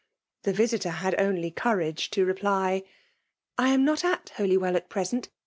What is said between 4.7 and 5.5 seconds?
at present.